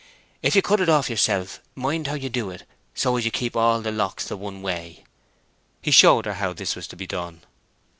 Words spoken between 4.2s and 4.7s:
one